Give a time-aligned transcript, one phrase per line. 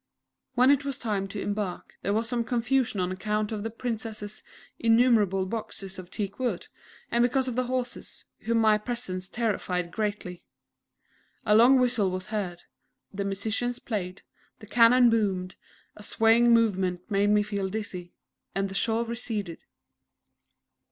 [0.55, 4.41] When it was time to embark there was some confusion on account of the Princess's
[4.79, 6.69] innumerable boxes of teak wood,
[7.11, 10.41] and because of the horses, whom my presence terrified greatly.
[11.45, 12.63] A long whistle was heard;
[13.13, 14.23] the musicians played;
[14.57, 15.55] the cannon boomed;
[15.95, 18.11] a swaying movement made me feel dizzy
[18.55, 19.65] and the shore receded.